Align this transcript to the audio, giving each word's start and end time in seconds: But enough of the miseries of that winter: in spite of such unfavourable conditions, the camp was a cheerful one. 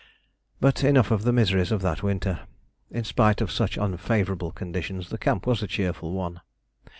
But 0.59 0.83
enough 0.83 1.11
of 1.11 1.21
the 1.25 1.31
miseries 1.31 1.71
of 1.71 1.83
that 1.83 2.01
winter: 2.01 2.39
in 2.89 3.03
spite 3.03 3.39
of 3.39 3.51
such 3.51 3.77
unfavourable 3.77 4.51
conditions, 4.51 5.09
the 5.11 5.19
camp 5.19 5.45
was 5.45 5.61
a 5.61 5.67
cheerful 5.67 6.13
one. 6.13 6.41